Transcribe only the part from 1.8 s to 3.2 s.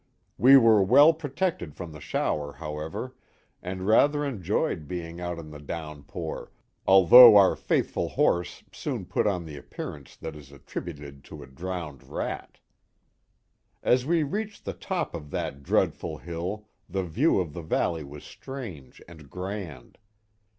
the shower, however,